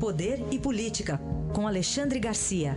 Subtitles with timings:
[0.00, 1.18] Poder e Política,
[1.52, 2.76] com Alexandre Garcia.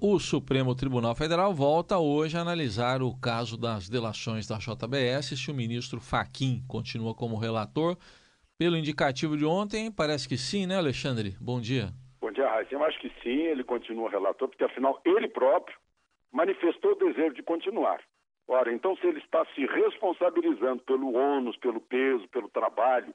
[0.00, 5.50] O Supremo Tribunal Federal volta hoje a analisar o caso das delações da JBS se
[5.50, 7.96] o ministro Faquim continua como relator.
[8.56, 11.34] Pelo indicativo de ontem, parece que sim, né, Alexandre?
[11.40, 11.88] Bom dia.
[12.20, 12.74] Bom dia, Raíssa.
[12.74, 15.76] Eu acho que sim, ele continua relator, porque afinal ele próprio
[16.30, 17.98] manifestou o desejo de continuar.
[18.46, 23.14] Ora, então se ele está se responsabilizando pelo ônus, pelo peso, pelo trabalho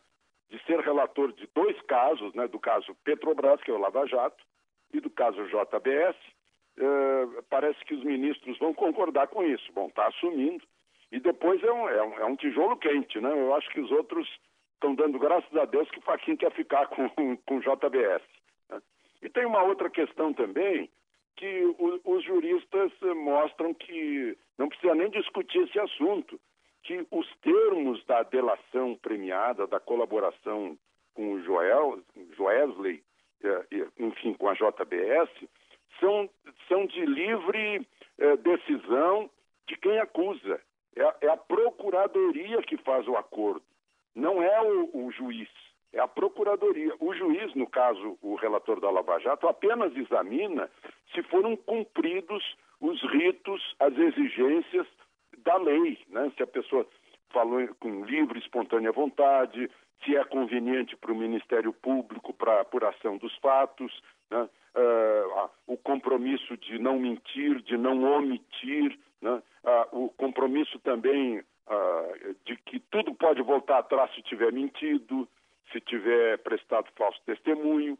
[0.50, 4.44] de ser relator de dois casos, né, do caso Petrobras, que é o Lava Jato,
[4.92, 6.18] e do caso JBS,
[6.78, 10.64] eh, parece que os ministros vão concordar com isso, vão estar assumindo.
[11.12, 13.32] E depois é um, é um, é um tijolo quente, né?
[13.32, 14.28] Eu acho que os outros
[14.74, 18.24] estão dando graças a Deus que o Faquinha quer ficar com o JBS.
[18.70, 18.82] Né?
[19.22, 20.90] E tem uma outra questão também,
[21.40, 26.38] que o, os juristas mostram que não precisa nem discutir esse assunto,
[26.84, 30.78] que os termos da delação premiada, da colaboração
[31.14, 32.04] com o Joel,
[32.36, 33.02] Joesley,
[33.42, 33.66] eh,
[33.98, 35.30] enfim, com a JBS,
[36.02, 36.30] são,
[36.68, 37.88] são de livre
[38.18, 39.30] eh, decisão
[39.66, 40.60] de quem acusa.
[40.94, 43.64] É, é, a procuradoria que faz o acordo,
[44.14, 45.48] não é o, o juiz
[45.94, 46.94] é a Procuradoria.
[47.00, 50.70] O juiz, no caso, o relator da Lava Jato, apenas examina
[51.14, 52.44] se foram cumpridos
[52.80, 54.88] os ritos, as exigências
[55.40, 56.32] da lei, né?
[56.36, 56.86] se a pessoa
[57.30, 59.70] falou com livre, espontânea vontade,
[60.04, 64.44] se é conveniente para o Ministério Público para apuração dos fatos, né?
[64.76, 69.42] uh, o compromisso de não mentir, de não omitir, né?
[69.64, 75.28] uh, o compromisso também uh, de que tudo pode voltar atrás se tiver mentido,
[75.72, 77.98] se tiver prestado falso testemunho,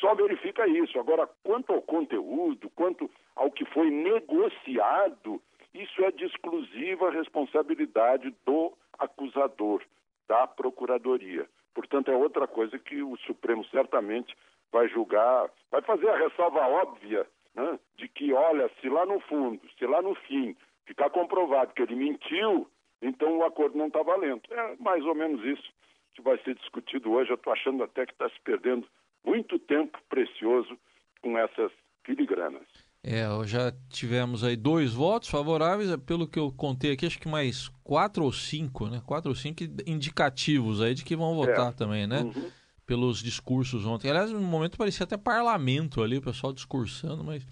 [0.00, 0.98] só verifica isso.
[0.98, 5.40] Agora, quanto ao conteúdo, quanto ao que foi negociado,
[5.74, 9.82] isso é de exclusiva responsabilidade do acusador,
[10.28, 11.46] da procuradoria.
[11.74, 14.34] Portanto, é outra coisa que o Supremo certamente
[14.72, 19.60] vai julgar, vai fazer a ressalva óbvia né, de que, olha, se lá no fundo,
[19.78, 20.56] se lá no fim
[20.86, 22.68] ficar comprovado que ele mentiu,
[23.02, 24.42] então o acordo não está valendo.
[24.50, 25.72] É mais ou menos isso
[26.20, 27.30] que vai ser discutido hoje.
[27.30, 28.86] Eu estou achando até que está se perdendo
[29.24, 30.78] muito tempo precioso
[31.22, 31.72] com essas
[32.04, 32.66] filigranas.
[33.02, 37.68] É, já tivemos aí dois votos favoráveis, pelo que eu contei aqui, acho que mais
[37.82, 39.02] quatro ou cinco, né?
[39.06, 41.72] Quatro ou cinco indicativos aí de que vão votar é.
[41.72, 42.20] também, né?
[42.20, 42.50] Uhum.
[42.84, 44.10] Pelos discursos ontem.
[44.10, 47.46] Aliás, no momento parecia até parlamento ali, o pessoal discursando, mas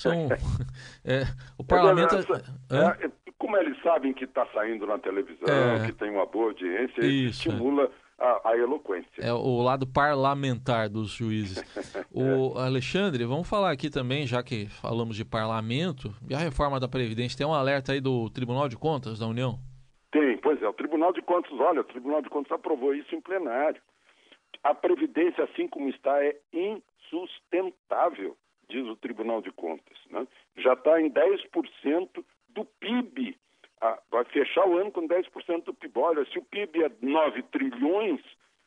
[0.00, 0.12] são.
[1.04, 1.22] é,
[1.58, 2.16] o parlamento.
[2.16, 5.86] É, é, como eles sabem que está saindo na televisão, é.
[5.86, 8.24] que tem uma boa audiência, isso, estimula é.
[8.24, 9.08] a, a, eloquência.
[9.18, 11.58] É o lado parlamentar dos juízes.
[12.12, 12.66] o é.
[12.66, 17.38] Alexandre, vamos falar aqui também, já que falamos de parlamento, e a reforma da Previdência,
[17.38, 19.58] tem um alerta aí do Tribunal de Contas da União?
[20.12, 23.20] Tem, pois é, o Tribunal de Contas, olha, o Tribunal de Contas aprovou isso em
[23.20, 23.80] plenário.
[24.62, 28.36] A Previdência, assim como está, é insustentável,
[28.70, 29.98] diz o Tribunal de Contas.
[30.10, 30.26] Né?
[30.56, 33.36] Já está em 10% do PIB.
[33.80, 35.98] Ah, vai fechar o ano com 10% do PIB.
[35.98, 38.20] Olha, se o PIB é 9 trilhões,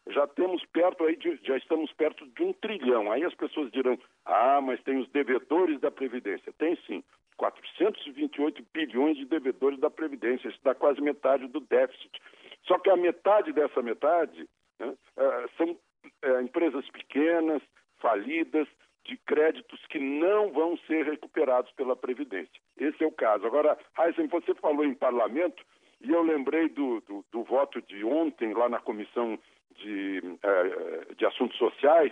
[0.08, 3.12] já temos perto aí de, já estamos perto de um trilhão.
[3.12, 6.54] Aí as pessoas dirão: "Ah, mas tem os devedores da previdência".
[6.58, 7.04] Tem sim.
[7.38, 12.22] 428 bilhões de devedores da previdência, isso dá quase metade do déficit.
[12.66, 14.48] Só que a metade dessa metade
[14.80, 17.62] né, uh, são uh, empresas pequenas,
[17.98, 18.68] falidas,
[19.06, 22.62] de créditos que não vão ser recuperados pela Previdência.
[22.78, 23.46] Esse é o caso.
[23.46, 25.64] Agora, Heisen, você falou em parlamento
[26.02, 29.38] e eu lembrei do, do, do voto de ontem lá na Comissão
[29.78, 32.12] de, eh, de Assuntos Sociais,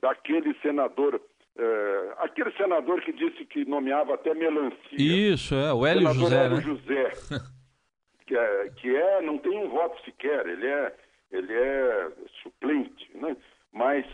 [0.00, 1.20] daquele senador,
[1.56, 4.76] eh, aquele senador que disse que nomeava até melancia.
[4.92, 6.44] Isso, é, o Hélio José.
[6.44, 6.62] Hélio né?
[6.62, 7.10] José,
[8.26, 10.96] que, é, que é, não tem um voto sequer, ele é,
[11.30, 12.12] ele é
[12.42, 13.36] suplente, né?
[13.72, 14.06] mas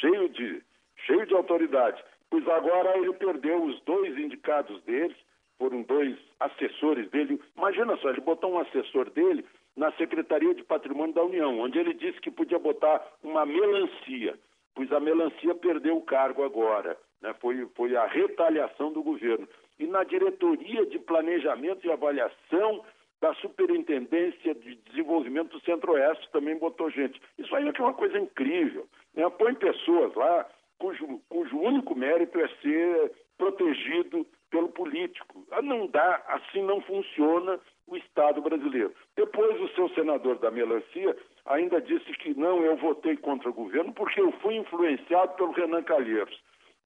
[0.00, 0.62] cheio de
[1.04, 2.02] cheio de autoridade.
[2.30, 5.14] Pois agora ele perdeu os dois indicados dele,
[5.58, 7.40] foram dois assessores dele.
[7.56, 9.44] Imagina só, ele botou um assessor dele
[9.76, 14.38] na Secretaria de Patrimônio da União, onde ele disse que podia botar uma melancia,
[14.74, 16.96] pois a melancia perdeu o cargo agora.
[17.20, 17.34] Né?
[17.40, 19.48] Foi, foi a retaliação do governo.
[19.78, 22.82] E na Diretoria de Planejamento e Avaliação
[23.20, 27.20] da Superintendência de Desenvolvimento do Centro-Oeste também botou gente.
[27.38, 28.86] Isso aí é, é uma coisa incrível.
[29.14, 29.28] Né?
[29.30, 30.46] Põe pessoas lá
[30.78, 35.46] cujo, cujo único mérito é ser protegido pelo político.
[35.50, 38.92] Ah, não dá, assim não funciona o Estado brasileiro.
[39.16, 43.92] Depois, o seu senador da melancia ainda disse que não, eu votei contra o governo
[43.92, 46.40] porque eu fui influenciado pelo Renan Calheiros.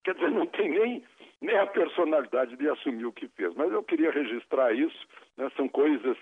[0.04, 1.04] Quer dizer, não tem nem,
[1.40, 3.54] nem a personalidade de assumir o que fez.
[3.54, 5.06] Mas eu queria registrar isso,
[5.37, 5.50] né?
[5.56, 6.16] são coisas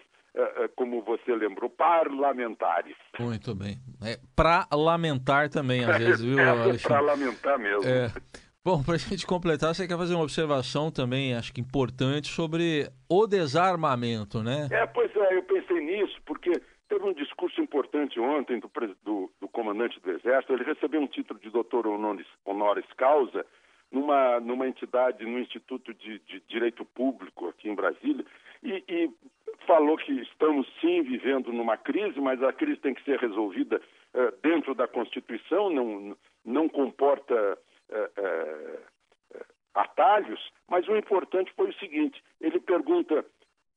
[0.77, 2.97] como você lembrou, parlamentares.
[3.19, 3.79] Muito bem.
[4.03, 7.89] É para lamentar também, às vezes, viu, é, Para lamentar mesmo.
[7.89, 8.13] É.
[8.65, 12.87] Bom, para a gente completar, você quer fazer uma observação também, acho que importante, sobre
[13.09, 14.69] o desarmamento, né?
[14.71, 16.53] É, pois é, eu pensei nisso, porque
[16.89, 18.71] teve um discurso importante ontem do,
[19.05, 23.47] do, do comandante do Exército, ele recebeu um título de doutor honoris, honoris causa
[23.91, 28.25] numa, numa entidade, no Instituto de, de Direito Público aqui em Brasília,
[28.63, 29.11] e, e
[29.69, 33.81] falou que estamos sim vivendo numa crise, mas a crise tem que ser resolvida
[34.15, 37.59] uh, dentro da Constituição, não, não comporta
[37.91, 39.45] uh, uh,
[39.75, 43.25] atalhos, mas o importante foi o seguinte: ele pergunta.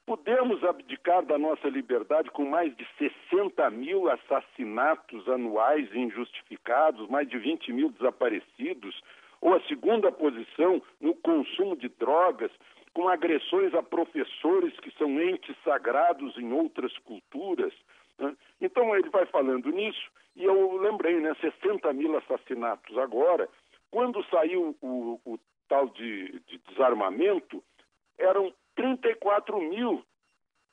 [0.03, 7.37] Podemos abdicar da nossa liberdade com mais de 60 mil assassinatos anuais injustificados, mais de
[7.37, 8.99] 20 mil desaparecidos,
[9.39, 12.51] ou a segunda posição no consumo de drogas,
[12.93, 17.73] com agressões a professores que são entes sagrados em outras culturas.
[18.17, 18.35] Né?
[18.59, 23.49] Então ele vai falando nisso, e eu lembrei, né, 60 mil assassinatos agora.
[23.89, 27.63] Quando saiu o, o tal de, de, desarmamento,
[28.17, 30.03] eram 34 mil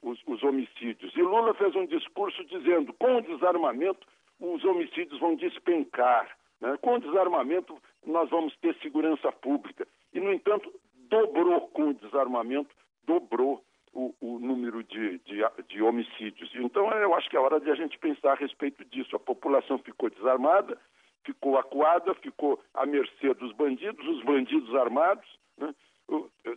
[0.03, 1.15] os, os homicídios.
[1.17, 4.07] E Lula fez um discurso dizendo: com o desarmamento,
[4.39, 6.37] os homicídios vão despencar.
[6.61, 6.77] Né?
[6.81, 7.77] Com o desarmamento,
[8.07, 9.87] nós vamos ter segurança pública.
[10.13, 10.73] E, no entanto,
[11.09, 12.75] dobrou com o desarmamento,
[13.05, 13.63] dobrou
[13.93, 16.51] o, o número de, de, de, homicídios.
[16.55, 19.17] Então, eu acho que é hora de a gente pensar a respeito disso.
[19.17, 20.79] A população ficou desarmada,
[21.25, 25.27] ficou acuada, ficou à mercê dos bandidos, os bandidos armados.
[25.57, 25.75] Né?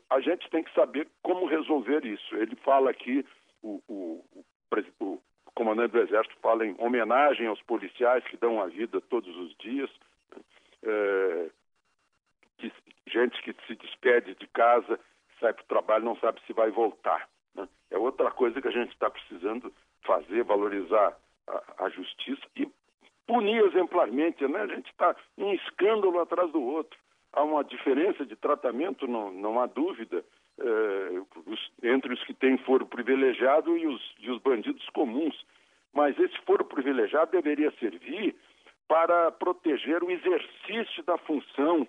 [0.09, 2.35] A gente tem que saber como resolver isso.
[2.35, 3.25] Ele fala aqui,
[3.63, 4.23] o, o,
[4.99, 5.21] o,
[5.53, 9.89] comandante do Exército fala em homenagem aos policiais que dão a vida todos os dias.
[10.31, 10.41] Né?
[10.83, 11.49] É,
[12.69, 14.99] que, gente que se despede de casa,
[15.39, 17.27] sai para o trabalho, não sabe se vai voltar.
[17.55, 17.67] Né?
[17.89, 19.73] É outra coisa que a gente está precisando
[20.03, 21.17] fazer, valorizar
[21.47, 22.69] a, a, justiça e
[23.27, 24.47] punir exemplarmente.
[24.47, 24.61] Né?
[24.61, 26.97] A gente está um escândalo atrás do outro.
[27.33, 30.23] Há uma diferença de tratamento, não, não há dúvida,
[30.59, 35.45] eh, os, entre os que têm foro privilegiado e os, e os bandidos comuns.
[35.93, 38.35] Mas esse foro privilegiado deveria servir
[38.85, 41.87] para proteger o exercício da função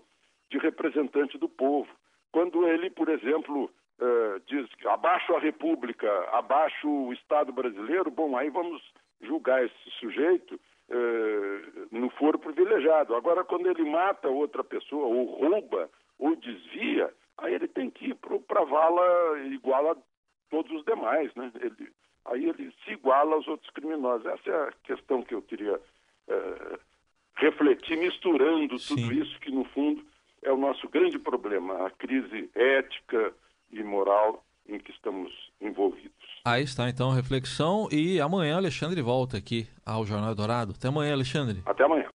[0.52, 1.88] de representante do povo.
[2.30, 3.64] Quando ele, por exemplo,
[3.98, 8.82] uh, diz abaixo a República, abaixo o Estado brasileiro, bom, aí vamos
[9.22, 13.14] julgar esse sujeito uh, no foro privilegiado.
[13.14, 18.14] Agora, quando ele mata outra pessoa, ou rouba, ou desvia, aí ele tem que ir
[18.14, 19.96] para a vala igual a
[20.50, 21.50] todos os demais, né?
[21.60, 21.90] Ele,
[22.26, 24.26] aí ele se iguala aos outros criminosos.
[24.26, 26.78] Essa é a questão que eu queria uh,
[27.36, 29.20] refletir, misturando tudo Sim.
[29.20, 30.04] isso que, no fundo,
[30.42, 33.32] é o nosso grande problema, a crise ética
[33.70, 36.12] e moral em que estamos envolvidos.
[36.44, 40.72] Aí está então a reflexão e amanhã Alexandre volta aqui ao Jornal Dourado.
[40.76, 41.62] Até amanhã, Alexandre.
[41.64, 42.10] Até amanhã.